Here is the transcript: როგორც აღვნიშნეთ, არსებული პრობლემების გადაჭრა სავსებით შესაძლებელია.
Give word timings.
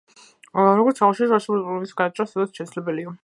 როგორც 0.77 1.01
აღვნიშნეთ, 1.07 1.35
არსებული 1.37 1.63
პრობლემების 1.67 1.95
გადაჭრა 2.01 2.29
სავსებით 2.33 2.63
შესაძლებელია. 2.63 3.17